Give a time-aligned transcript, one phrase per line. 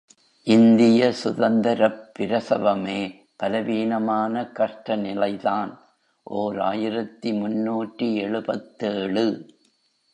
[0.47, 3.01] இந்திய சுதந்தரப் பிரசவமே
[3.35, 5.71] பலவீனமான கஷ்ட நிலைதான்!
[6.27, 9.25] ஓர் ஆயிரத்து முன்னூற்று எழுபத்தேழு.